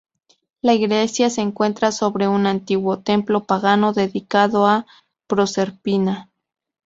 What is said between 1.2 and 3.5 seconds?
se encuentra sobre un antiguo templo